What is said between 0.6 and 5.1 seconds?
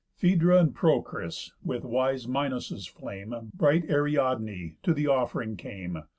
Procris, with wise Minos' flame, Bright Ariadne, to the